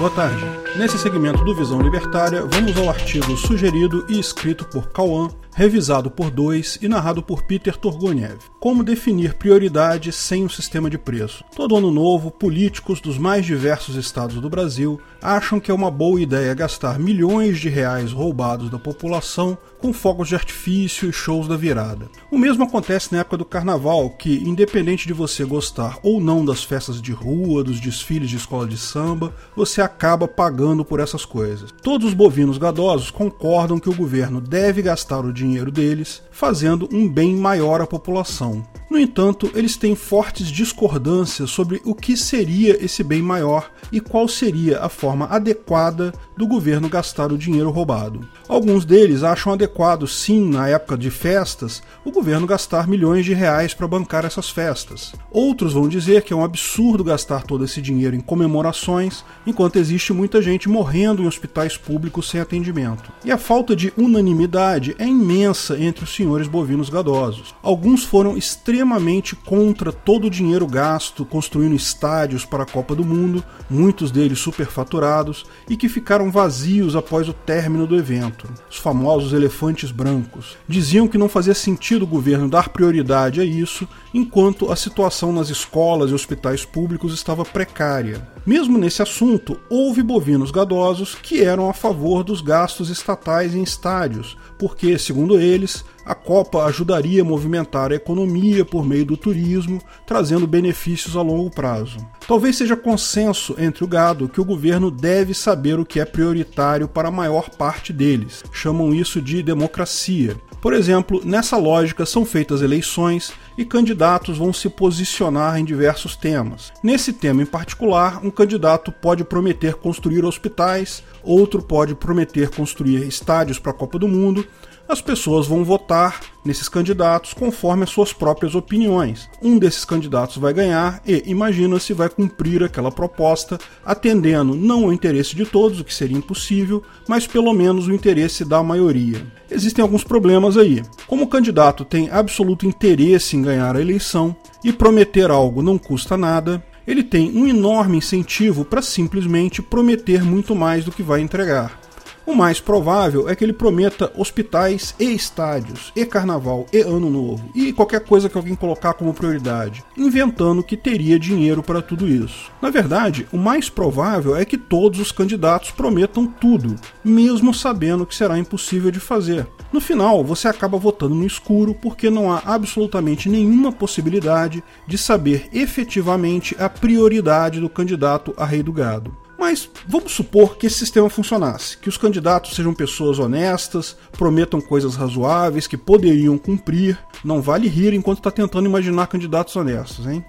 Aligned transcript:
Boa 0.00 0.10
tarde. 0.12 0.42
Nesse 0.78 0.98
segmento 0.98 1.44
do 1.44 1.54
Visão 1.54 1.78
Libertária, 1.78 2.42
vamos 2.46 2.74
ao 2.74 2.88
artigo 2.88 3.36
sugerido 3.36 4.02
e 4.08 4.18
escrito 4.18 4.64
por 4.64 4.88
Cauã, 4.88 5.28
revisado 5.60 6.10
por 6.10 6.30
dois 6.30 6.78
e 6.80 6.88
narrado 6.88 7.22
por 7.22 7.42
Peter 7.42 7.76
Turgoniev. 7.76 8.38
Como 8.58 8.82
definir 8.82 9.34
prioridades 9.34 10.16
sem 10.16 10.42
um 10.42 10.48
sistema 10.48 10.88
de 10.88 10.96
preço? 10.96 11.44
Todo 11.54 11.76
ano 11.76 11.90
novo, 11.90 12.30
políticos 12.30 12.98
dos 12.98 13.18
mais 13.18 13.44
diversos 13.44 13.94
estados 13.94 14.40
do 14.40 14.48
Brasil 14.48 14.98
acham 15.20 15.60
que 15.60 15.70
é 15.70 15.74
uma 15.74 15.90
boa 15.90 16.18
ideia 16.18 16.54
gastar 16.54 16.98
milhões 16.98 17.60
de 17.60 17.68
reais 17.68 18.10
roubados 18.10 18.70
da 18.70 18.78
população 18.78 19.58
com 19.78 19.92
fogos 19.92 20.28
de 20.28 20.34
artifício 20.34 21.08
e 21.08 21.12
shows 21.12 21.46
da 21.46 21.58
virada. 21.58 22.08
O 22.30 22.38
mesmo 22.38 22.64
acontece 22.64 23.12
na 23.12 23.20
época 23.20 23.36
do 23.36 23.44
carnaval, 23.44 24.08
que, 24.10 24.42
independente 24.46 25.06
de 25.06 25.12
você 25.12 25.44
gostar 25.44 25.98
ou 26.02 26.20
não 26.20 26.42
das 26.42 26.64
festas 26.64 27.02
de 27.02 27.12
rua, 27.12 27.64
dos 27.64 27.80
desfiles 27.80 28.30
de 28.30 28.36
escola 28.36 28.66
de 28.66 28.78
samba, 28.78 29.34
você 29.54 29.82
acaba 29.82 30.26
pagando 30.26 30.86
por 30.86 31.00
essas 31.00 31.26
coisas. 31.26 31.70
Todos 31.82 32.08
os 32.08 32.14
bovinos 32.14 32.56
gadosos 32.56 33.10
concordam 33.10 33.78
que 33.78 33.90
o 33.90 33.94
governo 33.94 34.40
deve 34.40 34.80
gastar 34.80 35.20
o 35.20 35.32
dinheiro 35.32 35.49
deles 35.70 36.22
fazendo 36.30 36.88
um 36.92 37.08
bem 37.08 37.36
maior 37.36 37.80
à 37.80 37.86
população. 37.86 38.64
No 38.90 38.98
entanto, 38.98 39.48
eles 39.54 39.76
têm 39.76 39.94
fortes 39.94 40.48
discordâncias 40.48 41.48
sobre 41.50 41.80
o 41.84 41.94
que 41.94 42.16
seria 42.16 42.82
esse 42.84 43.04
bem 43.04 43.22
maior 43.22 43.70
e 43.92 44.00
qual 44.00 44.26
seria 44.26 44.80
a 44.80 44.88
forma 44.88 45.26
adequada 45.26 46.12
do 46.36 46.44
governo 46.44 46.88
gastar 46.88 47.30
o 47.30 47.38
dinheiro 47.38 47.70
roubado. 47.70 48.26
Alguns 48.48 48.84
deles 48.84 49.22
acham 49.22 49.52
adequado, 49.52 50.08
sim, 50.08 50.50
na 50.50 50.68
época 50.68 50.98
de 50.98 51.08
festas, 51.08 51.80
o 52.04 52.10
governo 52.10 52.48
gastar 52.48 52.88
milhões 52.88 53.24
de 53.24 53.32
reais 53.32 53.72
para 53.72 53.86
bancar 53.86 54.24
essas 54.24 54.50
festas. 54.50 55.12
Outros 55.30 55.72
vão 55.72 55.88
dizer 55.88 56.22
que 56.22 56.32
é 56.32 56.36
um 56.36 56.42
absurdo 56.42 57.04
gastar 57.04 57.44
todo 57.44 57.64
esse 57.64 57.80
dinheiro 57.80 58.16
em 58.16 58.20
comemorações, 58.20 59.24
enquanto 59.46 59.76
existe 59.76 60.12
muita 60.12 60.42
gente 60.42 60.68
morrendo 60.68 61.22
em 61.22 61.28
hospitais 61.28 61.76
públicos 61.76 62.28
sem 62.28 62.40
atendimento. 62.40 63.12
E 63.24 63.30
a 63.30 63.38
falta 63.38 63.76
de 63.76 63.92
unanimidade 63.96 64.96
é 64.98 65.06
imensa 65.06 65.29
entre 65.30 66.04
os 66.04 66.14
senhores 66.14 66.48
bovinos 66.48 66.90
gadosos. 66.90 67.54
Alguns 67.62 68.04
foram 68.04 68.36
extremamente 68.36 69.34
contra 69.36 69.92
todo 69.92 70.26
o 70.26 70.30
dinheiro 70.30 70.66
gasto 70.66 71.24
construindo 71.24 71.74
estádios 71.74 72.44
para 72.44 72.64
a 72.64 72.66
Copa 72.66 72.94
do 72.94 73.04
Mundo, 73.04 73.44
muitos 73.68 74.10
deles 74.10 74.38
superfaturados, 74.38 75.44
e 75.68 75.76
que 75.76 75.88
ficaram 75.88 76.30
vazios 76.30 76.96
após 76.96 77.28
o 77.28 77.32
término 77.32 77.86
do 77.86 77.96
evento. 77.96 78.48
Os 78.70 78.76
famosos 78.76 79.32
elefantes 79.32 79.90
brancos. 79.90 80.56
Diziam 80.68 81.06
que 81.06 81.18
não 81.18 81.28
fazia 81.28 81.54
sentido 81.54 82.02
o 82.02 82.08
governo 82.08 82.48
dar 82.48 82.68
prioridade 82.68 83.40
a 83.40 83.44
isso, 83.44 83.88
enquanto 84.12 84.70
a 84.72 84.76
situação 84.76 85.32
nas 85.32 85.48
escolas 85.48 86.10
e 86.10 86.14
hospitais 86.14 86.64
públicos 86.64 87.14
estava 87.14 87.44
precária. 87.44 88.26
Mesmo 88.46 88.78
nesse 88.78 89.02
assunto, 89.02 89.60
houve 89.68 90.02
bovinos 90.02 90.50
gadosos 90.50 91.14
que 91.14 91.42
eram 91.42 91.68
a 91.68 91.74
favor 91.74 92.24
dos 92.24 92.40
gastos 92.40 92.88
estatais 92.88 93.54
em 93.54 93.62
estádios, 93.62 94.36
porque, 94.58 94.98
segundo 94.98 95.38
eles, 95.38 95.84
a 96.06 96.14
Copa 96.14 96.64
ajudaria 96.64 97.22
a 97.22 97.24
movimentar 97.24 97.92
a 97.92 97.94
economia 97.94 98.64
por 98.64 98.84
meio 98.84 99.04
do 99.04 99.16
turismo, 99.16 99.80
trazendo 100.06 100.46
benefícios 100.46 101.16
a 101.16 101.22
longo 101.22 101.50
prazo. 101.50 101.98
Talvez 102.26 102.56
seja 102.56 102.76
consenso 102.76 103.54
entre 103.58 103.84
o 103.84 103.88
gado 103.88 104.28
que 104.28 104.40
o 104.40 104.44
governo 104.44 104.90
deve 104.90 105.34
saber 105.34 105.78
o 105.78 105.84
que 105.84 106.00
é 106.00 106.04
prioritário 106.04 106.88
para 106.88 107.08
a 107.08 107.12
maior 107.12 107.50
parte 107.50 107.92
deles. 107.92 108.42
Chamam 108.52 108.94
isso 108.94 109.20
de 109.20 109.42
democracia. 109.42 110.36
Por 110.60 110.74
exemplo, 110.74 111.22
nessa 111.24 111.56
lógica 111.56 112.04
são 112.04 112.24
feitas 112.24 112.60
eleições 112.60 113.32
e 113.56 113.64
candidatos 113.64 114.36
vão 114.36 114.52
se 114.52 114.68
posicionar 114.68 115.58
em 115.58 115.64
diversos 115.64 116.14
temas. 116.14 116.70
Nesse 116.82 117.14
tema 117.14 117.42
em 117.42 117.46
particular, 117.46 118.20
um 118.22 118.30
candidato 118.30 118.92
pode 118.92 119.24
prometer 119.24 119.74
construir 119.74 120.24
hospitais, 120.24 121.02
outro 121.22 121.62
pode 121.62 121.94
prometer 121.94 122.50
construir 122.50 123.06
estádios 123.06 123.58
para 123.58 123.72
a 123.72 123.74
Copa 123.74 123.98
do 123.98 124.06
Mundo, 124.06 124.46
as 124.90 125.00
pessoas 125.00 125.46
vão 125.46 125.64
votar 125.64 126.20
nesses 126.44 126.68
candidatos 126.68 127.32
conforme 127.32 127.84
as 127.84 127.90
suas 127.90 128.12
próprias 128.12 128.54
opiniões. 128.54 129.28
Um 129.42 129.58
desses 129.58 129.84
candidatos 129.84 130.38
vai 130.38 130.52
ganhar 130.52 131.00
e 131.06 131.22
imagina-se 131.26 131.92
vai 131.92 132.08
cumprir 132.08 132.62
aquela 132.62 132.90
proposta, 132.90 133.58
atendendo 133.84 134.54
não 134.54 134.84
ao 134.84 134.92
interesse 134.92 135.36
de 135.36 135.44
todos, 135.44 135.80
o 135.80 135.84
que 135.84 135.94
seria 135.94 136.16
impossível, 136.16 136.82
mas 137.08 137.26
pelo 137.26 137.52
menos 137.52 137.86
o 137.86 137.92
interesse 137.92 138.44
da 138.44 138.62
maioria. 138.62 139.24
Existem 139.50 139.82
alguns 139.82 140.04
problemas 140.04 140.56
aí. 140.56 140.82
Como 141.06 141.24
o 141.24 141.28
candidato 141.28 141.84
tem 141.84 142.10
absoluto 142.10 142.66
interesse 142.66 143.36
em 143.36 143.42
ganhar 143.42 143.76
a 143.76 143.80
eleição 143.80 144.34
e 144.64 144.72
prometer 144.72 145.30
algo 145.30 145.62
não 145.62 145.78
custa 145.78 146.16
nada, 146.16 146.62
ele 146.86 147.02
tem 147.02 147.30
um 147.36 147.46
enorme 147.46 147.98
incentivo 147.98 148.64
para 148.64 148.82
simplesmente 148.82 149.62
prometer 149.62 150.24
muito 150.24 150.54
mais 150.54 150.84
do 150.84 150.92
que 150.92 151.02
vai 151.02 151.20
entregar. 151.20 151.79
O 152.26 152.34
mais 152.34 152.60
provável 152.60 153.28
é 153.28 153.34
que 153.34 153.42
ele 153.42 153.52
prometa 153.52 154.12
hospitais 154.16 154.94
e 155.00 155.04
estádios, 155.04 155.90
e 155.96 156.04
carnaval, 156.04 156.66
e 156.72 156.80
ano 156.80 157.08
novo, 157.08 157.50
e 157.54 157.72
qualquer 157.72 158.00
coisa 158.00 158.28
que 158.28 158.36
alguém 158.36 158.54
colocar 158.54 158.92
como 158.94 159.14
prioridade, 159.14 159.82
inventando 159.96 160.62
que 160.62 160.76
teria 160.76 161.18
dinheiro 161.18 161.62
para 161.62 161.80
tudo 161.82 162.06
isso. 162.06 162.50
Na 162.60 162.70
verdade, 162.70 163.26
o 163.32 163.38
mais 163.38 163.70
provável 163.70 164.36
é 164.36 164.44
que 164.44 164.58
todos 164.58 165.00
os 165.00 165.10
candidatos 165.10 165.70
prometam 165.70 166.26
tudo, 166.26 166.76
mesmo 167.02 167.54
sabendo 167.54 168.06
que 168.06 168.14
será 168.14 168.38
impossível 168.38 168.90
de 168.90 169.00
fazer. 169.00 169.46
No 169.72 169.80
final, 169.80 170.22
você 170.24 170.48
acaba 170.48 170.76
votando 170.76 171.14
no 171.14 171.26
escuro 171.26 171.74
porque 171.74 172.10
não 172.10 172.32
há 172.32 172.42
absolutamente 172.44 173.28
nenhuma 173.28 173.72
possibilidade 173.72 174.62
de 174.86 174.98
saber 174.98 175.48
efetivamente 175.52 176.56
a 176.58 176.68
prioridade 176.68 177.60
do 177.60 177.68
candidato 177.68 178.34
a 178.36 178.44
rei 178.44 178.62
do 178.62 178.72
gado. 178.72 179.16
Mas 179.40 179.70
vamos 179.88 180.12
supor 180.12 180.58
que 180.58 180.66
esse 180.66 180.80
sistema 180.80 181.08
funcionasse, 181.08 181.78
que 181.78 181.88
os 181.88 181.96
candidatos 181.96 182.54
sejam 182.54 182.74
pessoas 182.74 183.18
honestas, 183.18 183.96
prometam 184.12 184.60
coisas 184.60 184.96
razoáveis 184.96 185.66
que 185.66 185.78
poderiam 185.78 186.36
cumprir. 186.36 186.98
Não 187.24 187.40
vale 187.40 187.66
rir 187.66 187.94
enquanto 187.94 188.18
está 188.18 188.30
tentando 188.30 188.66
imaginar 188.66 189.06
candidatos 189.06 189.56
honestos, 189.56 190.06
hein? 190.06 190.22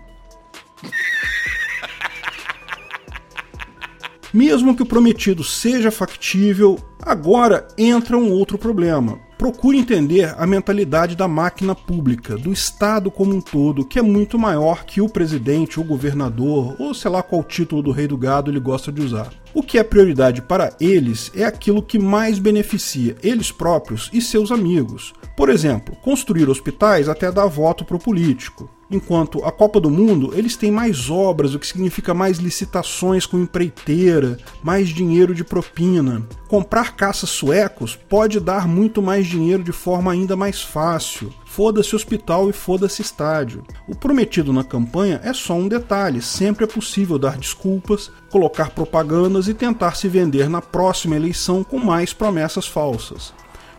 Mesmo 4.34 4.74
que 4.74 4.84
o 4.84 4.86
prometido 4.86 5.44
seja 5.44 5.92
factível, 5.92 6.80
agora 7.02 7.68
entra 7.78 8.18
um 8.18 8.32
outro 8.32 8.58
problema 8.58 9.20
procure 9.42 9.76
entender 9.76 10.36
a 10.38 10.46
mentalidade 10.46 11.16
da 11.16 11.28
máquina 11.28 11.74
pública, 11.74 12.38
do 12.38 12.54
Estado 12.54 13.10
como 13.10 13.34
um 13.34 13.42
todo, 13.42 13.84
que 13.84 13.98
é 13.98 14.02
muito 14.04 14.38
maior 14.38 14.86
que 14.86 15.02
o 15.02 15.10
presidente, 15.10 15.80
o 15.80 15.84
governador, 15.84 16.76
ou 16.78 16.94
sei 16.94 17.10
lá 17.10 17.24
qual 17.24 17.44
título 17.44 17.82
do 17.82 17.90
rei 17.90 18.06
do 18.06 18.16
gado 18.16 18.52
ele 18.52 18.60
gosta 18.60 18.92
de 18.92 19.02
usar. 19.02 19.34
O 19.52 19.64
que 19.64 19.80
é 19.80 19.84
prioridade 19.84 20.44
para 20.44 20.76
eles 20.80 21.32
é 21.36 21.44
aquilo 21.44 21.82
que 21.82 21.98
mais 21.98 22.38
beneficia 22.38 23.16
eles 23.24 23.52
próprios 23.52 24.12
e 24.14 24.22
seus 24.22 24.52
amigos. 24.52 25.12
Por 25.36 25.50
exemplo, 25.50 25.96
construir 26.04 26.48
hospitais 26.48 27.10
até 27.10 27.32
dar 27.32 27.48
voto 27.48 27.84
para 27.84 27.96
o 27.96 28.00
político. 28.00 28.70
Enquanto 28.92 29.42
a 29.46 29.52
Copa 29.54 29.80
do 29.80 29.90
Mundo, 29.90 30.34
eles 30.36 30.58
têm 30.58 30.70
mais 30.70 31.10
obras, 31.10 31.56
o 31.56 31.60
que 31.60 31.66
significa 31.66 32.14
mais 32.14 32.40
licitações 32.40 33.26
com 33.26 33.40
empreiteira, 33.40 34.38
mais 34.62 34.90
dinheiro 34.90 35.34
de 35.34 35.46
propina. 35.46 36.28
Comprar 36.50 36.98
caças 36.98 37.30
suecos 37.30 37.96
pode 37.96 38.38
dar 38.42 38.68
muito 38.68 39.02
mais 39.02 39.26
dinheiro 39.26 39.64
de 39.64 39.72
forma 39.72 40.12
ainda 40.12 40.36
mais 40.36 40.62
fácil. 40.62 41.34
Foda-se 41.46 41.96
hospital 41.96 42.50
e 42.50 42.54
foda-se 42.54 43.02
estádio. 43.02 43.64
O 43.88 43.96
prometido 43.96 44.52
na 44.52 44.64
campanha 44.64 45.22
é 45.24 45.32
só 45.32 45.54
um 45.54 45.70
detalhe, 45.70 46.22
sempre 46.22 46.66
é 46.66 46.68
possível 46.68 47.18
dar 47.18 47.38
desculpas, 47.38 48.12
colocar 48.30 48.72
propagandas 48.72 49.48
e 49.48 49.54
tentar 49.54 49.96
se 49.96 50.10
vender 50.10 50.50
na 50.50 50.62
próxima 50.62 51.16
eleição 51.16 51.64
com 51.64 51.80
mais 51.80 52.12
promessas 52.12 52.68
falsas. 52.68 53.34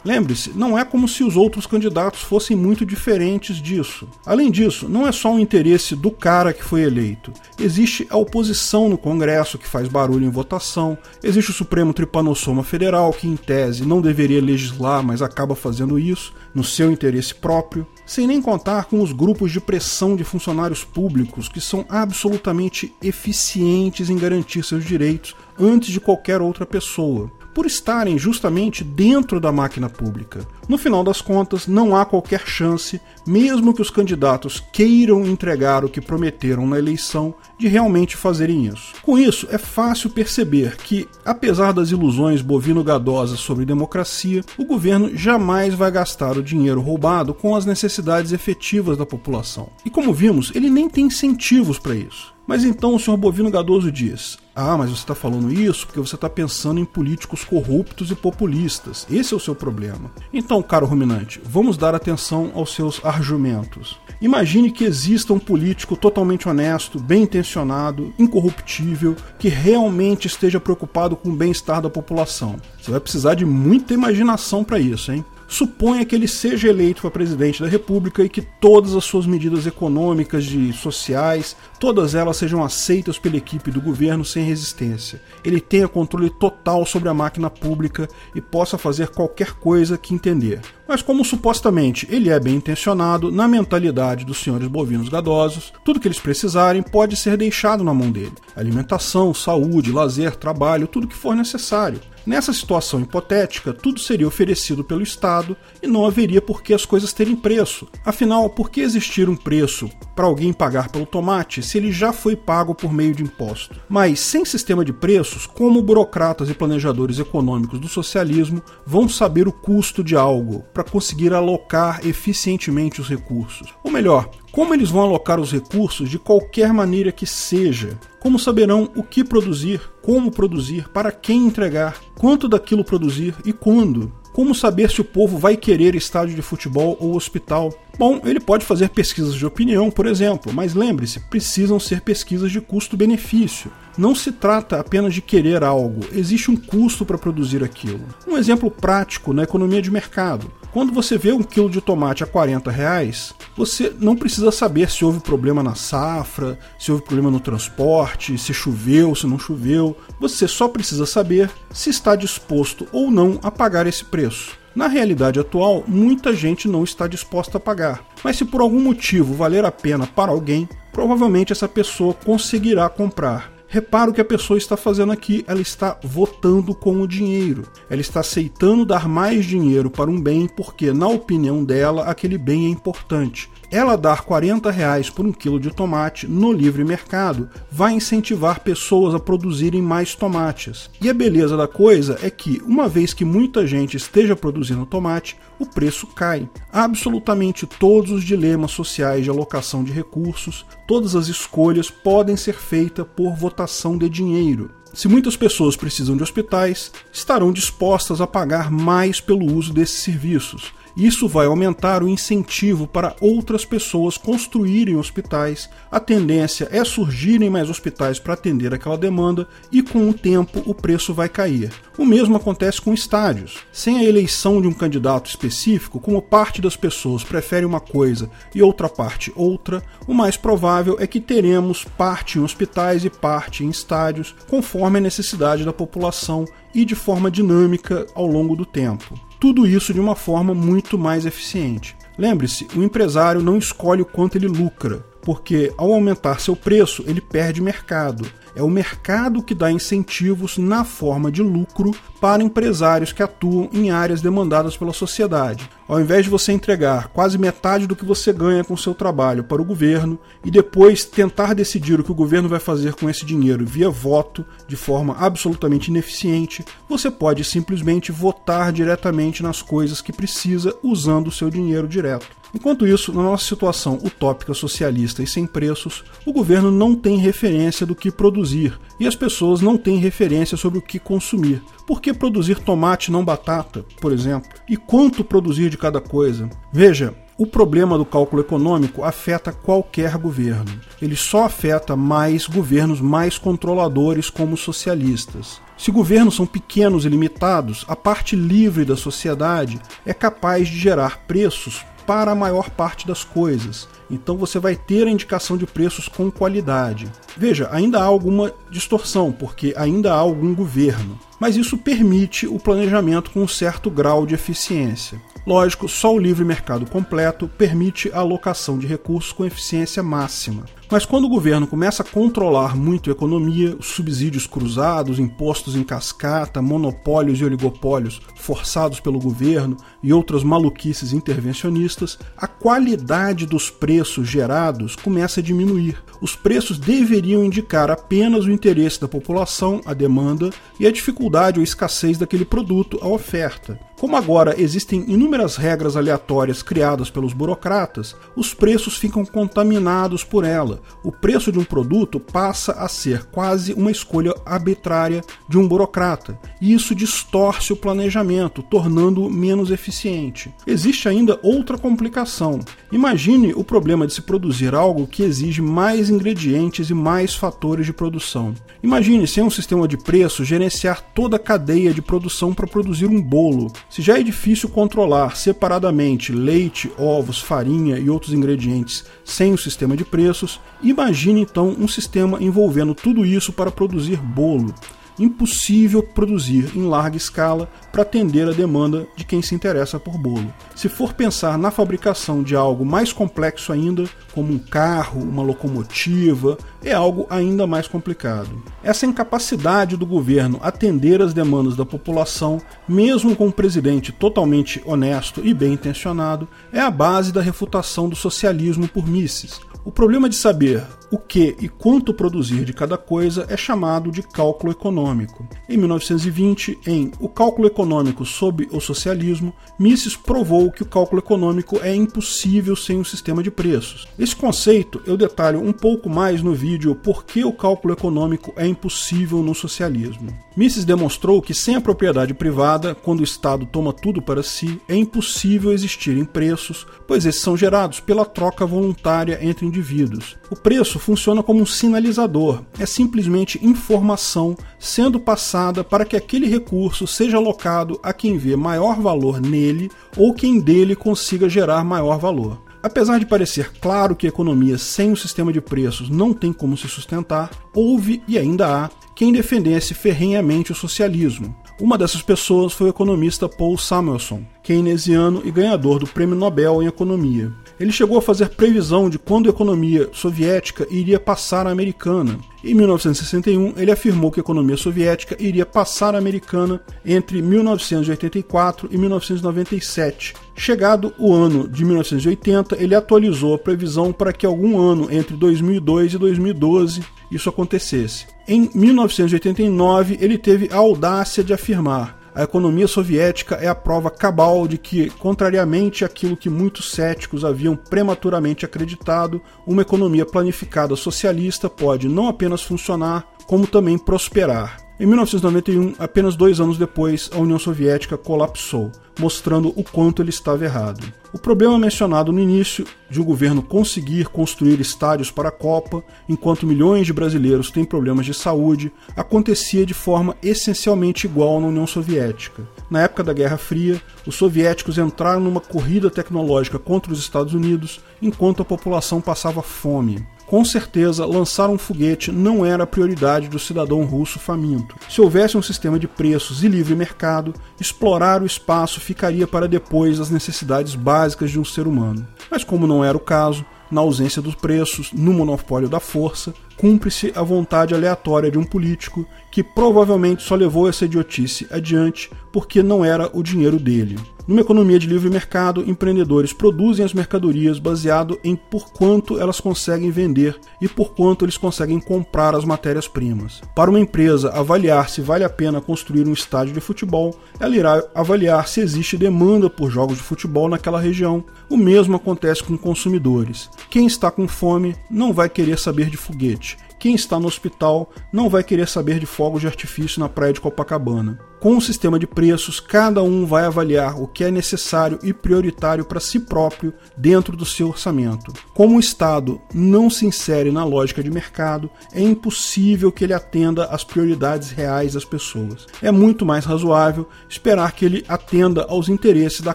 Lembre-se, 0.05 0.51
não 0.51 0.77
é 0.77 0.85
como 0.85 1.07
se 1.07 1.23
os 1.23 1.37
outros 1.37 1.65
candidatos 1.65 2.23
fossem 2.23 2.57
muito 2.57 2.85
diferentes 2.85 3.57
disso. 3.57 4.09
Além 4.27 4.51
disso, 4.51 4.89
não 4.89 5.07
é 5.07 5.13
só 5.13 5.33
o 5.33 5.39
interesse 5.39 5.95
do 5.95 6.11
cara 6.11 6.53
que 6.53 6.65
foi 6.65 6.83
eleito. 6.83 7.33
Existe 7.59 8.07
a 8.11 8.17
oposição 8.17 8.89
no 8.89 8.99
Congresso 8.99 9.59
que 9.59 9.69
faz 9.69 9.87
barulho 9.87 10.27
em 10.27 10.31
votação, 10.31 10.99
existe 11.23 11.53
o 11.53 11.55
Supremo 11.55 11.95
Tripanossoma 11.95 12.65
Federal 12.65 13.13
que, 13.13 13.29
em 13.29 13.37
tese, 13.37 13.87
não 13.87 14.01
deveria 14.01 14.43
legislar, 14.43 15.05
mas 15.05 15.23
acaba 15.23 15.55
fazendo 15.55 15.99
isso 15.99 16.33
no 16.53 16.65
seu 16.65 16.91
interesse 16.91 17.35
próprio, 17.35 17.87
sem 18.05 18.27
nem 18.27 18.43
contar 18.43 18.87
com 18.87 19.01
os 19.01 19.13
grupos 19.13 19.53
de 19.53 19.61
pressão 19.61 20.17
de 20.17 20.25
funcionários 20.25 20.85
públicos 20.85 21.49
que 21.49 21.61
são 21.61 21.87
absolutamente 21.89 22.93
eficientes 23.01 24.11
em 24.11 24.19
garantir 24.19 24.65
seus 24.65 24.85
direitos 24.85 25.35
antes 25.59 25.91
de 25.91 26.01
qualquer 26.01 26.41
outra 26.41 26.67
pessoa 26.67 27.31
por 27.55 27.67
estarem 27.67 28.19
justamente 28.19 28.83
dentro 28.83 29.41
da 29.41 29.53
máquina 29.53 29.89
pública. 29.89 30.47
No 30.69 30.79
final 30.79 31.05
das 31.05 31.21
contas, 31.21 31.67
não 31.67 31.97
há 31.97 32.05
qualquer 32.05 32.47
chance, 32.47 33.01
mesmo 33.27 33.73
que 33.75 33.83
os 33.83 33.91
candidatos 33.91 34.63
queiram 34.73 35.25
entregar 35.25 35.85
o 35.85 35.89
que 35.89 36.01
prometeram 36.01 36.67
na 36.67 36.79
eleição, 36.79 37.35
de 37.59 37.69
realmente 37.69 38.17
fazerem 38.17 38.67
isso. 38.67 38.93
Com 39.03 39.19
isso, 39.19 39.47
é 39.51 39.59
fácil 39.59 40.11
perceber 40.11 40.77
que, 40.77 41.09
apesar 41.25 41.73
das 41.73 41.91
ilusões 41.91 42.43
bovino-gadosas 42.43 43.41
sobre 43.41 43.65
democracia, 43.65 44.43
o 44.59 44.65
governo 44.65 45.17
jamais 45.17 45.75
vai 45.75 45.91
gastar 45.91 46.37
o 46.37 46.43
dinheiro 46.43 46.81
roubado 46.81 47.33
com 47.33 47.55
as 47.55 47.65
necessidades 47.65 48.33
efetivas 48.33 48.97
da 48.97 49.07
população. 49.07 49.69
E 49.85 49.91
como 49.91 50.13
vimos, 50.13 50.53
ele 50.55 50.71
nem 50.71 50.89
tem 50.89 51.07
incentivos 51.07 51.79
para 51.79 51.95
isso. 51.95 52.33
Mas 52.47 52.65
então 52.65 52.95
o 52.95 52.99
senhor 52.99 53.17
Bovino 53.17 53.51
Gadoso 53.51 53.91
diz: 53.91 54.39
Ah, 54.55 54.77
mas 54.77 54.91
você 54.91 54.97
está 54.97 55.15
falando 55.15 55.53
isso 55.53 55.87
porque 55.87 56.01
você 56.01 56.15
está 56.15 56.29
pensando 56.29 56.81
em 56.81 56.85
políticos 56.85 57.45
corruptos 57.45 58.11
e 58.11 58.15
populistas. 58.15 59.07
Esse 59.11 59.33
é 59.33 59.37
o 59.37 59.41
seu 59.41 59.55
problema. 59.55 60.11
Então, 60.33 60.63
caro 60.63 60.87
ruminante, 60.87 61.41
vamos 61.45 61.77
dar 61.77 61.95
atenção 61.95 62.51
aos 62.55 62.75
seus 62.75 63.01
argumentos. 63.15 63.99
Imagine 64.21 64.71
que 64.71 64.85
exista 64.85 65.33
um 65.33 65.39
político 65.39 65.97
totalmente 65.97 66.49
honesto, 66.49 66.99
bem 66.99 67.23
intencionado, 67.23 68.13
incorruptível, 68.19 69.17
que 69.39 69.49
realmente 69.49 70.27
esteja 70.27 70.61
preocupado 70.61 71.17
com 71.17 71.31
o 71.31 71.37
bem-estar 71.37 71.83
da 71.83 71.91
população. 71.91 72.57
Você 72.81 72.91
vai 72.91 73.01
precisar 73.01 73.35
de 73.35 73.45
muita 73.45 73.95
imaginação 73.95 74.63
para 74.63 74.79
isso, 74.79 75.11
hein? 75.13 75.25
Suponha 75.53 76.05
que 76.05 76.15
ele 76.15 76.27
seja 76.27 76.69
eleito 76.69 77.03
para 77.03 77.11
presidente 77.11 77.63
da 77.63 77.69
República 77.69 78.25
e 78.25 78.29
que 78.29 78.41
todas 78.41 78.97
as 78.97 79.05
suas 79.05 79.27
medidas 79.27 79.67
econômicas 79.67 80.45
e 80.47 80.73
sociais, 80.73 81.55
todas 81.79 82.15
elas 82.15 82.39
sejam 82.39 82.65
aceitas 82.65 83.19
pela 83.19 83.37
equipe 83.37 83.71
do 83.71 83.81
governo 83.81 84.25
sem 84.25 84.45
resistência. 84.45 85.21
Ele 85.45 85.61
tenha 85.61 85.87
controle 85.87 86.31
total 86.31 86.87
sobre 86.87 87.11
a 87.11 87.15
máquina 87.15 87.51
pública 87.51 88.09
e 88.35 88.41
possa 88.41 88.79
fazer 88.79 89.09
qualquer 89.09 89.53
coisa 89.53 89.99
que 89.99 90.15
entender. 90.15 90.61
Mas 90.89 91.03
como 91.03 91.25
supostamente 91.25 92.09
ele 92.11 92.31
é 92.31 92.41
bem 92.41 92.57
intencionado, 92.57 93.31
na 93.31 93.47
mentalidade 93.47 94.25
dos 94.25 94.39
senhores 94.39 94.69
bovinos 94.69 95.09
gadosos, 95.09 95.73
tudo 95.85 96.01
que 96.01 96.09
eles 96.09 96.19
precisarem 96.19 96.83
pode 96.83 97.15
ser 97.15 97.37
deixado 97.37 97.85
na 97.85 97.93
mão 97.93 98.11
dele. 98.11 98.33
Alimentação, 98.57 99.35
saúde, 99.35 99.93
lazer, 99.93 100.35
trabalho, 100.35 100.87
tudo 100.87 101.07
que 101.07 101.15
for 101.15 101.37
necessário. 101.37 102.01
Nessa 102.25 102.53
situação 102.53 103.01
hipotética, 103.01 103.73
tudo 103.73 103.99
seria 103.99 104.29
oferecido 104.29 104.85
pelo 104.85 105.03
Estado 105.03 105.57
e 105.83 105.89
não 105.89 106.07
haveria 106.07 106.41
por 106.41 106.63
que 106.63 106.73
as 106.73 106.85
coisas 106.85 107.13
terem 107.13 107.35
preço. 107.35 107.89
Afinal, 108.05 108.49
por 108.49 108.71
que 108.71 108.81
existir 108.81 109.29
um 109.29 109.35
preço 109.35 109.91
para 110.15 110.27
alguém 110.27 110.53
pagar 110.53 110.89
pelo 110.89 111.05
tomate 111.05 111.63
se 111.63 111.79
ele 111.79 111.91
já 111.91 112.13
foi 112.13 112.37
pago 112.37 112.77
por 112.77 112.93
meio 112.93 113.13
de 113.13 113.25
imposto? 113.25 113.81
Mas, 113.89 114.21
sem 114.21 114.45
sistema 114.45 114.85
de 114.85 114.93
preços, 114.93 115.47
como 115.47 115.83
burocratas 115.83 116.49
e 116.49 116.55
planejadores 116.55 117.19
econômicos 117.19 117.81
do 117.81 117.89
socialismo 117.89 118.63
vão 118.87 119.09
saber 119.09 119.49
o 119.49 119.53
custo 119.53 120.05
de 120.05 120.15
algo 120.15 120.65
para 120.73 120.85
conseguir 120.85 121.35
alocar 121.35 122.07
eficientemente 122.07 123.01
os 123.01 123.09
recursos? 123.09 123.75
Ou 123.83 123.91
melhor, 123.91 124.31
como 124.53 124.75
eles 124.75 124.91
vão 124.91 125.03
alocar 125.03 125.41
os 125.41 125.51
recursos 125.51 126.09
de 126.09 126.21
qualquer 126.21 126.73
maneira 126.73 127.11
que 127.11 127.27
seja? 127.27 127.99
Como 128.23 128.39
saberão 128.39 128.89
o 128.95 129.03
que 129.03 129.25
produzir, 129.25 129.81
como 130.01 130.31
produzir, 130.31 130.89
para 130.91 131.11
quem 131.11 131.45
entregar, 131.45 132.01
quanto 132.15 132.47
daquilo 132.49 132.85
produzir 132.85 133.35
e 133.45 133.53
quando? 133.53 134.13
Como 134.33 134.55
saber 134.55 134.93
se 134.93 135.01
o 135.01 135.05
povo 135.05 135.39
vai 135.39 135.57
querer 135.57 135.97
estádio 135.97 136.37
de 136.37 136.41
futebol 136.41 136.97
ou 137.01 137.17
hospital? 137.17 137.75
Bom, 137.99 138.21
ele 138.25 138.39
pode 138.39 138.65
fazer 138.65 138.91
pesquisas 138.91 139.35
de 139.35 139.45
opinião, 139.45 139.91
por 139.91 140.07
exemplo, 140.07 140.53
mas 140.55 140.73
lembre-se, 140.73 141.19
precisam 141.19 141.81
ser 141.81 142.03
pesquisas 142.03 142.53
de 142.53 142.61
custo-benefício. 142.61 143.73
Não 143.99 144.15
se 144.15 144.31
trata 144.31 144.79
apenas 144.79 145.15
de 145.15 145.21
querer 145.21 145.65
algo, 145.65 146.07
existe 146.13 146.49
um 146.49 146.57
custo 146.57 147.05
para 147.05 147.19
produzir 147.19 147.65
aquilo. 147.65 148.07
Um 148.27 148.39
exemplo 148.39 148.71
prático 148.71 149.33
na 149.33 149.43
economia 149.43 149.83
de 149.83 149.91
mercado. 149.91 150.49
Quando 150.73 150.91
você 150.91 151.19
vê 151.19 151.33
um 151.33 151.43
quilo 151.43 151.69
de 151.69 151.83
tomate 151.83 152.25
a 152.25 152.27
40 152.27 152.71
reais, 152.71 153.35
você 153.55 153.93
não 154.01 154.17
precisa 154.17 154.51
saber 154.51 154.91
se 154.91 155.05
houve 155.05 155.21
problema 155.21 155.63
na 155.63 155.75
safra, 155.75 156.59
se 156.79 156.91
houve 156.91 157.05
problema 157.05 157.31
no 157.31 157.41
transporte, 157.41 158.39
se 158.39 158.55
choveu, 158.55 159.15
se 159.15 159.27
não 159.27 159.39
choveu. 159.39 159.95
Você 160.19 160.49
só 160.49 160.69
precisa 160.69 161.05
saber 161.05 161.51
se 161.71 161.91
está 161.91 162.17
disposto 162.17 162.89
ou 162.91 163.11
não 163.11 163.39
a 163.43 163.51
pagar 163.51 163.87
esse 163.87 164.03
preço. 164.03 164.57
Na 164.75 164.89
realidade 164.89 165.39
atual, 165.39 165.85
muita 165.87 166.33
gente 166.33 166.67
não 166.67 166.83
está 166.83 167.07
disposta 167.07 167.59
a 167.59 167.61
pagar, 167.61 168.03
mas 168.25 168.39
se 168.39 168.45
por 168.47 168.63
algum 168.63 168.81
motivo 168.81 169.35
valer 169.35 169.67
a 169.67 169.71
pena 169.71 170.07
para 170.07 170.33
alguém, 170.33 170.67
provavelmente 170.91 171.53
essa 171.53 171.69
pessoa 171.69 172.15
conseguirá 172.15 172.89
comprar. 172.89 173.52
Repara 173.73 174.11
o 174.11 174.13
que 174.13 174.21
a 174.21 174.25
pessoa 174.25 174.59
está 174.59 174.77
fazendo 174.77 175.13
aqui, 175.13 175.47
ela 175.49 175.63
está 175.63 175.99
votando 176.05 176.75
com 176.75 177.01
o 177.01 177.09
dinheiro. 177.09 177.63
Ela 177.89 178.03
está 178.03 178.21
aceitando 178.21 178.85
dar 178.85 179.09
mais 179.09 179.47
dinheiro 179.47 179.89
para 179.89 180.11
um 180.11 180.21
bem 180.21 180.47
porque, 180.47 180.93
na 180.93 181.09
opinião 181.09 181.65
dela, 181.65 182.05
aquele 182.05 182.37
bem 182.37 182.67
é 182.67 182.69
importante 182.69 183.49
ela 183.73 183.97
dar 183.97 184.23
40 184.23 184.71
reais 184.71 185.09
por 185.09 185.25
um 185.25 185.33
quilo 185.33 185.59
de 185.59 185.71
tomate 185.71 186.29
no 186.29 186.53
livre 186.53 186.85
mercado 186.85 187.49
vai 187.71 187.95
incentivar 187.95 188.61
pessoas 188.61 189.15
a 189.15 189.19
produzirem 189.19 189.81
mais 189.81 190.15
tomates. 190.15 190.91
E 191.01 191.09
a 191.09 191.15
beleza 191.15 191.57
da 191.57 191.67
coisa 191.67 192.19
é 192.23 192.29
que, 192.29 192.61
uma 192.67 192.87
vez 192.87 193.15
que 193.15 193.25
muita 193.25 193.67
gente 193.67 193.97
esteja 193.97 194.37
produzindo 194.37 194.85
tomate, 194.85 195.39
o 195.63 195.67
preço 195.67 196.07
cai. 196.07 196.49
Absolutamente 196.73 197.67
todos 197.67 198.11
os 198.11 198.25
dilemas 198.25 198.73
sociais 198.73 199.25
de 199.25 199.31
alocação 199.31 199.83
de 199.83 199.93
recursos, 199.93 200.67
todas 200.87 201.15
as 201.15 201.29
escolhas 201.29 201.91
podem 201.91 202.37
ser 202.37 202.55
feitas 202.55 203.07
por 203.17 203.35
votação 203.35 203.97
de 203.97 204.09
dinheiro. 204.09 204.71
Se 204.93 205.09
muitas 205.09 205.37
pessoas 205.37 205.75
precisam 205.75 206.17
de 206.17 206.23
hospitais, 206.23 206.93
estarão 207.11 207.51
dispostas 207.51 208.21
a 208.21 208.27
pagar 208.27 208.71
mais 208.71 209.21
pelo 209.21 209.51
uso 209.55 209.73
desses 209.73 210.01
serviços 210.01 210.73
isso 210.97 211.27
vai 211.27 211.47
aumentar 211.47 212.03
o 212.03 212.09
incentivo 212.09 212.87
para 212.87 213.17
outras 213.21 213.65
pessoas 213.65 214.17
construírem 214.17 214.97
hospitais. 214.97 215.69
A 215.91 215.99
tendência 215.99 216.69
é 216.71 216.85
surgirem 216.85 217.49
mais 217.49 217.71
hospitais 217.71 218.19
para 218.19 218.35
atender 218.35 218.75
aquela 218.75 218.99
demanda 218.99 219.49
e 219.71 219.83
com 219.83 220.09
o 220.09 220.15
tempo 220.15 220.63
o 220.67 220.75
preço 220.75 221.15
vai 221.15 221.29
cair. 221.29 221.73
O 221.97 222.05
mesmo 222.05 222.37
acontece 222.37 222.81
com 222.81 222.93
estádios. 222.93 223.59
Sem 223.73 223.99
a 223.99 224.05
eleição 224.05 224.61
de 224.61 224.69
um 224.69 224.73
candidato 224.73 225.29
específico, 225.29 226.01
como 226.01 226.21
parte 226.21 226.61
das 226.61 226.77
pessoas 226.77 227.25
prefere 227.25 227.65
uma 227.65 227.81
coisa 227.81 228.31
e 228.55 228.63
outra 228.63 228.89
parte 228.89 229.33
outra, 229.35 229.83
o 230.07 230.15
mais 230.15 230.37
provável 230.37 230.97
é 230.99 231.07
que 231.07 231.21
teremos 231.21 231.85
parte 231.85 232.39
em 232.39 232.43
hospitais 232.43 233.05
e 233.05 233.11
parte 233.11 233.65
em 233.65 233.71
estádios, 233.71 234.35
conforme 234.49 234.99
a 234.99 235.03
necessidade 235.03 235.65
da 235.65 235.73
população 235.73 236.45
e 236.75 236.85
de 236.85 236.95
forma 236.95 237.31
dinâmica 237.31 238.07
ao 238.15 238.27
longo 238.27 238.57
do 238.57 238.65
tempo. 238.65 239.32
Tudo 239.43 239.67
isso 239.67 239.93
de 239.93 239.99
uma 239.99 240.15
forma 240.15 240.55
muito 240.55 240.97
mais 240.97 241.27
eficiente. 241.27 241.97
Lembre-se, 242.17 242.69
o 242.77 242.83
empresário 242.85 243.43
não 243.43 243.59
escolhe 243.59 244.01
o 244.01 244.07
quanto 244.07 244.37
ele 244.37 244.47
lucra, 244.47 245.05
porque 245.23 245.73
ao 245.79 245.93
aumentar 245.93 246.41
seu 246.41 246.55
preço, 246.55 247.05
ele 247.07 247.21
perde 247.21 247.63
mercado. 247.63 248.27
É 248.55 248.63
o 248.63 248.69
mercado 248.69 249.43
que 249.43 249.55
dá 249.55 249.73
incentivos 249.73 250.59
na 250.59 250.85
forma 250.85 251.33
de 251.33 251.43
lucro 251.43 251.93
para 252.21 252.43
empresários 252.43 253.11
que 253.11 253.23
atuam 253.23 253.71
em 253.73 253.91
áreas 253.91 254.21
demandadas 254.21 254.77
pela 254.77 254.93
sociedade. 254.93 255.71
Ao 255.89 255.99
invés 255.99 256.25
de 256.25 256.31
você 256.31 256.53
entregar 256.53 257.09
quase 257.09 257.39
metade 257.39 257.87
do 257.87 257.97
que 257.97 258.05
você 258.05 258.31
ganha 258.31 258.63
com 258.63 258.77
seu 258.77 258.95
trabalho 258.95 259.45
para 259.45 259.63
o 259.63 259.65
governo 259.65 260.19
e 260.45 260.51
depois 260.51 261.05
tentar 261.05 261.55
decidir 261.55 261.99
o 261.99 262.05
que 262.05 262.13
o 262.13 262.15
governo 262.15 262.49
vai 262.49 262.61
fazer 262.61 262.95
com 262.95 263.09
esse 263.09 263.25
dinheiro 263.25 263.65
via 263.65 263.89
voto 263.89 264.45
de 264.69 264.77
forma 264.77 265.17
absolutamente 265.19 265.91
ineficiente, 265.91 266.65
você 266.89 267.11
pode 267.11 267.45
simplesmente 267.45 268.13
votar 268.13 268.71
diretamente 268.71 269.43
nas 269.43 269.63
coisas 269.63 270.03
que 270.03 270.13
precisa 270.13 270.77
usando 270.83 271.29
o 271.29 271.33
seu 271.33 271.49
dinheiro 271.49 271.89
direto. 271.89 272.42
Enquanto 272.55 272.87
isso, 272.87 273.13
na 273.13 273.23
nossa 273.23 273.47
situação 273.47 273.99
utópica 274.05 274.53
socialista 274.53 275.23
e 275.23 275.27
sem 275.27 275.47
preços, 275.47 276.05
o 276.27 276.33
governo 276.33 276.71
não 276.71 276.95
tem 276.95 277.17
referência 277.17 277.87
do 277.87 277.95
que 277.95 278.11
produzir 278.11 278.79
e 279.01 279.07
as 279.07 279.17
pessoas 279.17 279.61
não 279.61 279.79
têm 279.79 279.97
referência 279.97 280.57
sobre 280.57 280.79
o 280.79 280.83
que 280.83 280.99
consumir. 280.99 281.63
Por 281.87 282.01
que 282.01 282.13
produzir 282.13 282.59
tomate 282.59 283.11
não 283.11 283.25
batata, 283.25 283.85
por 284.01 284.13
exemplo? 284.13 284.51
E 284.69 284.77
quanto 284.77 285.25
produzir 285.25 285.71
de 285.71 285.79
cada 285.79 286.01
coisa? 286.01 286.49
Veja, 286.73 287.15
o 287.39 287.47
problema 287.47 287.97
do 287.97 288.05
cálculo 288.05 288.43
econômico 288.43 289.03
afeta 289.03 289.51
qualquer 289.51 290.17
governo. 290.19 290.71
Ele 291.01 291.17
só 291.17 291.45
afeta 291.45 291.97
mais 291.97 292.47
governos 292.47 293.01
mais 293.01 293.39
controladores 293.39 294.29
como 294.29 294.55
os 294.55 294.61
socialistas. 294.61 295.61
Se 295.77 295.91
governos 295.91 296.37
são 296.37 296.47
pequenos 296.47 297.05
e 297.05 297.09
limitados, 297.09 297.85
a 297.89 297.97
parte 297.97 298.37
livre 298.37 298.85
da 298.85 298.97
sociedade 298.97 299.81
é 300.07 300.15
capaz 300.15 300.69
de 300.69 300.79
gerar 300.79 301.27
preços 301.27 301.85
para 302.07 302.33
a 302.33 302.35
maior 302.35 302.71
parte 302.71 303.07
das 303.07 303.25
coisas. 303.25 303.89
Então 304.13 304.37
você 304.37 304.59
vai 304.59 304.77
ter 304.77 305.07
a 305.07 305.11
indicação 305.11 305.57
de 305.57 305.67
preços 305.67 306.07
com 306.07 306.31
qualidade. 306.31 307.11
Veja, 307.37 307.69
ainda 307.73 307.99
há 307.99 308.05
alguma 308.05 308.53
distorção, 308.71 309.33
porque 309.33 309.73
ainda 309.77 310.13
há 310.13 310.17
algum 310.17 310.55
governo, 310.55 311.19
mas 311.41 311.57
isso 311.57 311.79
permite 311.79 312.47
o 312.47 312.59
planejamento 312.59 313.31
com 313.31 313.43
um 313.43 313.49
certo 313.49 313.91
grau 313.91 314.27
de 314.27 314.35
eficiência. 314.35 315.21
Lógico, 315.45 315.89
só 315.89 316.15
o 316.15 316.19
livre 316.19 316.45
mercado 316.45 316.87
completo 316.87 317.49
permite 317.49 318.09
a 318.13 318.19
alocação 318.19 318.79
de 318.79 318.87
recursos 318.87 319.33
com 319.33 319.45
eficiência 319.45 320.01
máxima. 320.01 320.65
Mas 320.89 321.07
quando 321.07 321.25
o 321.25 321.29
governo 321.29 321.67
começa 321.67 322.03
a 322.03 322.07
controlar 322.07 322.77
muito 322.77 323.09
a 323.09 323.13
economia, 323.13 323.77
subsídios 323.81 324.47
cruzados, 324.47 325.19
impostos 325.19 325.75
em 325.75 325.83
cascata, 325.83 326.61
monopólios 326.61 327.41
e 327.41 327.45
oligopólios 327.45 328.21
forçados 328.37 329.01
pelo 329.01 329.19
governo 329.19 329.77
e 330.03 330.13
outras 330.13 330.45
maluquices 330.45 331.13
intervencionistas, 331.13 332.19
a 332.37 332.47
qualidade 332.47 333.47
dos 333.47 333.71
preços 333.71 334.02
preços 334.03 334.27
gerados 334.29 334.97
começa 334.97 335.39
a 335.39 335.43
diminuir. 335.43 336.03
Os 336.21 336.35
preços 336.35 336.77
deveriam 336.77 337.45
indicar 337.45 337.89
apenas 337.89 338.47
o 338.47 338.51
interesse 338.51 339.01
da 339.01 339.07
população, 339.07 339.81
a 339.87 339.95
demanda, 339.95 340.51
e 340.81 340.89
a 340.89 340.91
dificuldade 340.91 341.61
ou 341.61 341.63
escassez 341.63 342.19
daquele 342.19 342.45
produto, 342.45 342.99
a 343.01 343.07
oferta. 343.07 343.79
Como 344.03 344.17
agora 344.17 344.61
existem 344.61 345.05
inúmeras 345.07 345.55
regras 345.55 345.97
aleatórias 345.97 346.61
criadas 346.61 347.09
pelos 347.09 347.33
burocratas, 347.33 348.17
os 348.35 348.53
preços 348.53 348.97
ficam 348.97 349.25
contaminados 349.25 350.25
por 350.25 350.45
ela. 350.45 350.81
O 351.05 351.13
preço 351.13 351.53
de 351.53 351.61
um 351.61 351.63
produto 351.63 352.19
passa 352.19 352.73
a 352.73 352.89
ser 352.89 353.27
quase 353.27 353.73
uma 353.75 353.93
escolha 353.93 354.35
arbitrária 354.45 355.23
de 355.49 355.57
um 355.57 355.69
burocrata, 355.69 356.37
e 356.61 356.75
isso 356.75 356.97
distorce 356.97 357.73
o 357.73 357.77
planejamento, 357.77 358.61
tornando-o 358.61 359.31
menos 359.31 359.71
eficiente. 359.71 360.53
Existe 360.67 361.09
ainda 361.09 361.39
outra 361.41 361.79
complicação. 361.79 362.59
Imagine 362.91 363.55
o 363.55 363.63
problema 363.63 364.05
de 364.05 364.15
se 364.15 364.23
produzir 364.23 364.75
algo 364.75 365.07
que 365.07 365.23
exige 365.23 365.63
mais 365.63 366.11
ingredientes 366.11 366.91
e 366.91 366.95
mais 366.95 367.37
fatores 367.37 367.87
de 367.87 367.93
produção. 367.93 368.53
Imagine 368.83 369.29
sem 369.29 369.45
um 369.45 369.51
sistema 369.51 369.87
de 369.87 369.97
preço 369.97 370.45
gerenciar 370.45 371.01
toda 371.15 371.37
a 371.37 371.39
cadeia 371.39 371.95
de 371.95 372.03
produção 372.03 372.53
para 372.53 372.67
produzir 372.67 373.07
um 373.07 373.23
bolo. 373.23 373.71
Se 373.93 374.01
já 374.01 374.19
é 374.19 374.23
difícil 374.23 374.71
controlar 374.71 375.37
separadamente 375.37 376.33
leite, 376.33 376.91
ovos, 376.97 377.43
farinha 377.43 377.99
e 377.99 378.09
outros 378.09 378.33
ingredientes 378.33 379.05
sem 379.23 379.53
o 379.53 379.59
sistema 379.59 379.95
de 379.95 380.03
preços, 380.03 380.59
imagine 380.83 381.43
então 381.43 381.77
um 381.79 381.87
sistema 381.87 382.43
envolvendo 382.43 382.95
tudo 382.95 383.23
isso 383.23 383.53
para 383.53 383.71
produzir 383.71 384.17
bolo 384.17 384.75
impossível 385.19 386.03
produzir 386.03 386.73
em 386.75 386.83
larga 386.83 387.17
escala 387.17 387.71
para 387.91 388.03
atender 388.03 388.49
a 388.49 388.53
demanda 388.53 389.07
de 389.17 389.25
quem 389.25 389.43
se 389.43 389.55
interessa 389.55 389.99
por 389.99 390.17
bolo. 390.17 390.53
Se 390.75 390.89
for 390.89 391.13
pensar 391.13 391.59
na 391.59 391.71
fabricação 391.71 392.43
de 392.43 392.57
algo 392.57 392.85
mais 392.85 393.13
complexo 393.13 393.73
ainda, 393.73 394.05
como 394.33 394.53
um 394.53 394.59
carro, 394.59 395.21
uma 395.21 395.43
locomotiva, 395.43 396.57
é 396.85 396.93
algo 396.93 397.27
ainda 397.31 397.67
mais 397.67 397.87
complicado. 397.87 398.63
Essa 398.83 399.07
incapacidade 399.07 399.97
do 399.97 400.07
governo 400.07 400.59
atender 400.63 401.23
às 401.23 401.33
demandas 401.33 401.77
da 401.77 401.85
população, 401.85 402.61
mesmo 402.89 403.37
com 403.37 403.47
um 403.47 403.53
presidente 403.53 404.13
totalmente 404.13 404.83
honesto 404.85 405.41
e 405.45 405.55
bem 405.55 405.75
intencionado, 405.75 406.49
é 406.73 406.81
a 406.81 406.91
base 406.91 407.33
da 407.33 407.41
refutação 407.41 408.09
do 408.09 408.17
socialismo 408.17 408.89
por 408.89 409.07
Mises 409.07 409.61
o 409.85 409.91
problema 409.91 410.29
de 410.29 410.37
saber 410.37 410.85
o 411.11 411.19
que 411.19 411.57
e 411.61 411.69
quanto 411.69 412.15
produzir 412.15 412.65
de 412.65 412.73
cada 412.73 412.97
coisa 412.97 413.45
é 413.49 413.57
chamado 413.57 414.11
de 414.11 414.23
cálculo 414.23 414.73
econômico. 414.73 415.47
Em 415.69 415.77
1920, 415.77 416.79
em 416.87 417.11
O 417.21 417.29
Cálculo 417.29 417.67
Econômico 417.67 418.25
sob 418.25 418.67
o 418.71 418.81
Socialismo, 418.81 419.53
Mises 419.79 420.17
provou 420.17 420.71
que 420.71 420.83
o 420.83 420.87
cálculo 420.87 421.21
econômico 421.21 421.79
é 421.83 421.95
impossível 421.95 422.75
sem 422.77 422.99
um 422.99 423.05
sistema 423.05 423.43
de 423.43 423.51
preços. 423.51 424.07
Esse 424.19 424.35
conceito 424.35 425.03
eu 425.05 425.17
detalho 425.17 425.61
um 425.61 425.73
pouco 425.73 426.09
mais 426.09 426.43
no 426.43 426.55
vídeo 426.55 426.72
Por 427.03 427.25
que 427.25 427.45
o 427.45 427.53
cálculo 427.53 427.95
econômico 427.95 428.53
é 428.57 428.67
impossível 428.67 429.43
no 429.43 429.55
socialismo. 429.55 430.29
Mises 430.57 430.85
demonstrou 430.85 431.41
que 431.41 431.55
sem 431.55 431.75
a 431.75 431.81
propriedade 431.81 432.35
privada, 432.35 432.95
quando 432.95 433.21
o 433.21 433.25
Estado 433.25 433.65
toma 433.67 433.93
tudo 433.93 434.21
para 434.21 434.43
si, 434.43 434.81
é 434.89 434.95
impossível 434.95 435.73
existirem 435.73 436.25
preços, 436.25 436.87
pois 437.07 437.25
esses 437.25 437.41
são 437.41 437.57
gerados 437.57 438.01
pela 438.01 438.25
troca 438.25 438.67
voluntária 438.67 439.39
entre 439.43 439.65
indivíduos. 439.65 440.37
O 440.51 440.57
preço 440.57 440.99
funciona 440.99 441.43
como 441.43 441.63
um 441.63 441.67
sinalizador, 441.67 442.63
é 442.79 442.85
simplesmente 442.85 443.65
informação 443.65 444.57
sendo 444.79 445.19
passada 445.19 445.83
para 445.83 446.05
que 446.05 446.17
aquele 446.17 446.47
recurso 446.47 447.07
seja 447.07 447.37
alocado 447.37 447.99
a 448.03 448.13
quem 448.13 448.37
vê 448.37 448.57
maior 448.57 449.01
valor 449.01 449.41
nele 449.41 449.91
ou 450.17 450.35
quem 450.35 450.61
dele 450.61 450.95
consiga 450.95 451.49
gerar 451.49 451.85
maior 451.85 452.19
valor. 452.19 452.72
Apesar 452.83 453.19
de 453.19 453.27
parecer 453.27 453.71
claro 453.81 454.17
que 454.17 454.27
a 454.27 454.29
economia 454.29 454.77
sem 454.77 455.13
um 455.13 455.17
sistema 455.17 455.53
de 455.53 455.61
preços 455.61 456.11
não 456.11 456.35
tem 456.35 456.53
como 456.53 456.77
se 456.77 456.89
sustentar, 456.89 457.51
houve 457.73 458.23
e 458.27 458.37
ainda 458.37 458.67
há 458.67 458.91
quem 459.15 459.33
defendesse 459.33 459.95
ferrenhamente 459.95 460.73
o 460.73 460.75
socialismo. 460.75 461.55
Uma 461.81 461.97
dessas 461.97 462.23
pessoas 462.23 462.73
foi 462.73 462.89
o 462.89 462.91
economista 462.91 463.49
Paul 463.49 463.79
Samuelson, 463.79 464.45
keynesiano 464.63 465.43
e 465.45 465.51
ganhador 465.51 465.99
do 465.99 466.07
Prêmio 466.07 466.35
Nobel 466.35 466.83
em 466.83 466.87
Economia. 466.87 467.53
Ele 467.83 467.91
chegou 467.91 468.17
a 468.17 468.23
fazer 468.23 468.51
previsão 468.51 469.11
de 469.11 469.19
quando 469.19 469.49
a 469.49 469.51
economia 469.51 470.09
soviética 470.13 470.87
iria 470.89 471.19
passar 471.19 471.67
à 471.67 471.71
americana. 471.73 472.39
Em 472.63 472.75
1961, 472.75 473.75
ele 473.77 473.91
afirmou 473.91 474.31
que 474.31 474.39
a 474.39 474.41
economia 474.41 474.77
soviética 474.77 475.37
iria 475.41 475.67
passar 475.67 476.15
à 476.15 476.19
americana 476.19 476.81
entre 477.05 477.43
1984 477.43 478.89
e 478.89 478.97
1997. 478.97 480.33
Chegado 480.55 481.13
o 481.19 481.35
ano 481.35 481.67
de 481.67 481.85
1980, 481.85 482.81
ele 482.81 482.95
atualizou 482.95 483.53
a 483.53 483.59
previsão 483.59 484.13
para 484.13 484.33
que 484.33 484.47
algum 484.47 484.81
ano 484.81 485.09
entre 485.11 485.37
2002 485.37 486.15
e 486.15 486.19
2012 486.19 487.03
isso 487.33 487.49
acontecesse. 487.49 488.27
Em 488.47 488.71
1989, 488.73 490.19
ele 490.21 490.39
teve 490.39 490.69
a 490.71 490.77
audácia 490.77 491.43
de 491.43 491.53
afirmar: 491.53 492.22
a 492.35 492.43
economia 492.43 492.89
soviética 492.89 493.57
é 493.57 493.69
a 493.69 493.75
prova 493.75 494.11
cabal 494.11 494.67
de 494.67 494.79
que, 494.79 495.11
contrariamente 495.11 496.05
àquilo 496.05 496.37
que 496.37 496.49
muitos 496.49 496.91
céticos 496.91 497.45
haviam 497.45 497.77
prematuramente 497.77 498.65
acreditado, 498.65 499.41
uma 499.67 499.83
economia 499.83 500.25
planificada 500.25 500.97
socialista 500.97 501.69
pode 501.69 502.09
não 502.09 502.29
apenas 502.29 502.63
funcionar, 502.63 503.27
como 503.47 503.67
também 503.67 503.99
prosperar. 503.99 504.82
Em 505.01 505.07
1991, 505.07 505.95
apenas 505.99 506.37
dois 506.37 506.61
anos 506.61 506.77
depois, 506.77 507.31
a 507.33 507.39
União 507.39 507.59
Soviética 507.59 508.17
colapsou, 508.19 508.93
mostrando 509.19 509.73
o 509.75 509.83
quanto 509.83 510.23
ele 510.23 510.31
estava 510.31 510.65
errado. 510.65 511.03
O 511.33 511.39
problema 511.39 511.79
mencionado 511.79 512.31
no 512.31 512.39
início, 512.39 512.87
de 513.09 513.19
o 513.19 513.25
governo 513.25 513.63
conseguir 513.63 514.29
construir 514.29 514.81
estádios 514.81 515.31
para 515.31 515.49
a 515.49 515.53
Copa, 515.53 516.05
enquanto 516.29 516.67
milhões 516.67 517.07
de 517.07 517.13
brasileiros 517.13 517.71
têm 517.71 517.87
problemas 517.87 518.27
de 518.27 518.35
saúde, 518.35 518.93
acontecia 519.17 519.87
de 519.87 519.95
forma 519.95 520.37
essencialmente 520.43 521.27
igual 521.27 521.59
na 521.59 521.69
União 521.69 521.87
Soviética. 521.87 522.63
Na 522.91 523.01
época 523.01 523.25
da 523.25 523.33
Guerra 523.33 523.57
Fria, 523.57 524.01
os 524.27 524.35
soviéticos 524.35 524.99
entraram 524.99 525.41
numa 525.41 525.61
corrida 525.61 526.11
tecnológica 526.11 526.79
contra 526.79 527.13
os 527.13 527.19
Estados 527.19 527.55
Unidos, 527.55 528.01
enquanto 528.21 528.61
a 528.61 528.65
população 528.65 529.23
passava 529.23 529.63
fome. 529.63 530.25
Com 530.53 530.67
certeza, 530.67 531.25
lançar 531.25 531.71
um 531.71 531.79
foguete 531.79 532.31
não 532.31 532.63
era 532.63 532.85
a 532.85 532.87
prioridade 532.87 533.49
do 533.49 533.59
cidadão 533.59 534.05
russo 534.05 534.39
faminto. 534.39 534.95
Se 535.09 535.19
houvesse 535.19 535.57
um 535.57 535.63
sistema 535.63 535.99
de 535.99 536.07
preços 536.07 536.63
e 536.63 536.69
livre 536.69 536.95
mercado, 536.95 537.55
explorar 537.81 538.43
o 538.43 538.45
espaço 538.45 539.01
ficaria 539.01 539.47
para 539.47 539.67
depois 539.67 540.19
das 540.19 540.29
necessidades 540.29 540.95
básicas 540.95 541.51
de 541.51 541.59
um 541.59 541.65
ser 541.65 541.87
humano. 541.87 542.29
Mas, 542.51 542.63
como 542.63 542.87
não 542.87 543.03
era 543.03 543.17
o 543.17 543.21
caso, 543.21 543.65
na 543.91 544.03
ausência 544.03 544.43
dos 544.43 544.55
preços, 544.55 545.11
no 545.11 545.33
monopólio 545.33 545.89
da 545.89 545.99
força, 545.99 546.53
cumpre-se 546.77 547.33
a 547.35 547.43
vontade 547.43 547.95
aleatória 547.95 548.51
de 548.51 548.59
um 548.59 548.65
político 548.65 549.27
que 549.51 549.63
provavelmente 549.63 550.43
só 550.43 550.55
levou 550.55 550.89
essa 550.89 551.05
idiotice 551.05 551.67
adiante 551.71 552.31
porque 552.51 552.83
não 552.83 553.05
era 553.05 553.31
o 553.33 553.43
dinheiro 553.43 553.79
dele. 553.79 554.19
Numa 554.47 554.61
economia 554.61 554.99
de 554.99 555.07
livre 555.07 555.31
mercado, 555.31 555.89
empreendedores 555.89 556.53
produzem 556.53 557.05
as 557.05 557.15
mercadorias 557.15 557.79
baseado 557.79 558.41
em 558.43 558.57
por 558.57 558.93
quanto 558.93 559.39
elas 559.39 559.61
conseguem 559.61 560.11
vender 560.11 560.59
e 560.81 560.89
por 560.89 561.15
quanto 561.15 561.45
eles 561.45 561.57
conseguem 561.57 562.01
comprar 562.01 562.55
as 562.55 562.65
matérias-primas. 562.65 563.63
Para 563.75 563.89
uma 563.89 564.01
empresa 564.01 564.51
avaliar 564.51 565.09
se 565.09 565.21
vale 565.21 565.45
a 565.45 565.49
pena 565.49 565.81
construir 565.81 566.27
um 566.27 566.33
estádio 566.33 566.75
de 566.75 566.81
futebol, 566.81 567.37
ela 567.61 567.77
irá 567.77 568.03
avaliar 568.15 568.67
se 568.67 568.81
existe 568.81 569.17
demanda 569.17 569.71
por 569.71 569.91
jogos 569.91 570.17
de 570.17 570.25
futebol 570.25 570.69
naquela 570.69 571.01
região. 571.01 571.45
O 571.71 571.77
mesmo 571.77 572.17
acontece 572.17 572.65
com 572.65 572.77
consumidores. 572.77 573.71
Quem 573.89 574.07
está 574.07 574.29
com 574.29 574.49
fome 574.49 574.97
não 575.09 575.33
vai 575.33 575.49
querer 575.49 575.79
saber 575.79 576.11
de 576.11 576.17
foguete 576.17 576.72
quem 577.03 577.17
está 577.17 577.37
no 577.41 577.49
hospital 577.49 578.13
não 578.33 578.49
vai 578.49 578.63
querer 578.63 578.87
saber 578.87 579.19
de 579.19 579.27
fogos 579.27 579.61
de 579.61 579.67
artifício 579.67 580.21
na 580.21 580.29
praia 580.29 580.53
de 580.53 580.61
Copacabana. 580.61 581.37
Com 581.59 581.77
o 581.77 581.81
sistema 581.81 582.17
de 582.17 582.29
preços, 582.29 582.79
cada 582.79 583.25
um 583.25 583.45
vai 583.45 583.65
avaliar 583.65 584.23
o 584.23 584.29
que 584.29 584.45
é 584.45 584.53
necessário 584.53 585.19
e 585.21 585.33
prioritário 585.33 586.05
para 586.05 586.21
si 586.21 586.39
próprio 586.39 586.95
dentro 587.17 587.57
do 587.57 587.65
seu 587.65 587.89
orçamento. 587.89 588.53
Como 588.73 588.97
o 588.97 589.01
Estado 589.01 589.61
não 589.75 590.09
se 590.09 590.27
insere 590.27 590.71
na 590.71 590.85
lógica 590.85 591.25
de 591.25 591.31
mercado, 591.31 591.91
é 592.13 592.23
impossível 592.23 593.11
que 593.11 593.25
ele 593.25 593.35
atenda 593.35 593.87
às 593.87 594.05
prioridades 594.05 594.71
reais 594.71 595.15
das 595.15 595.25
pessoas. 595.25 595.89
É 596.01 596.13
muito 596.13 596.47
mais 596.47 596.65
razoável 596.65 597.29
esperar 597.49 597.91
que 597.91 598.05
ele 598.05 598.25
atenda 598.29 598.87
aos 598.89 599.09
interesses 599.09 599.61
da 599.61 599.75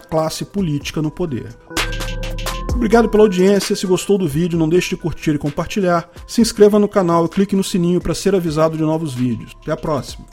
classe 0.00 0.46
política 0.46 1.02
no 1.02 1.10
poder. 1.10 1.54
Obrigado 2.78 3.08
pela 3.08 3.24
audiência. 3.24 3.74
Se 3.74 3.88
gostou 3.88 4.16
do 4.16 4.28
vídeo, 4.28 4.56
não 4.56 4.68
deixe 4.68 4.90
de 4.90 4.96
curtir 4.96 5.32
e 5.32 5.38
compartilhar. 5.38 6.08
Se 6.28 6.40
inscreva 6.40 6.78
no 6.78 6.88
canal 6.88 7.26
e 7.26 7.28
clique 7.28 7.56
no 7.56 7.64
sininho 7.64 8.00
para 8.00 8.14
ser 8.14 8.36
avisado 8.36 8.76
de 8.76 8.84
novos 8.84 9.12
vídeos. 9.12 9.56
Até 9.60 9.72
a 9.72 9.76
próxima. 9.76 10.28